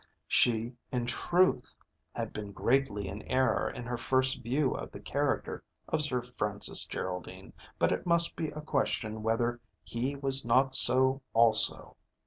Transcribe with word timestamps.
She, 0.27 0.73
in 0.91 1.05
truth, 1.05 1.75
had 2.15 2.33
been 2.33 2.53
greatly 2.53 3.07
in 3.07 3.21
error 3.21 3.69
in 3.69 3.83
her 3.83 3.99
first 3.99 4.41
view 4.41 4.71
of 4.73 4.91
the 4.91 4.99
character 4.99 5.63
of 5.87 6.01
Sir 6.01 6.23
Francis 6.23 6.87
Geraldine; 6.87 7.53
but 7.77 7.91
it 7.91 8.07
must 8.07 8.35
be 8.35 8.47
a 8.47 8.61
question 8.61 9.21
whether 9.21 9.61
he 9.83 10.15
was 10.15 10.43
not 10.43 10.73
so 10.73 11.21
also. 11.33 11.97